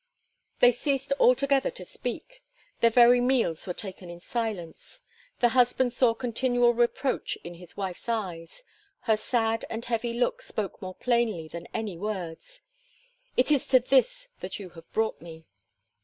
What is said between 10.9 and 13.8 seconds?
plainly than any words, "It is to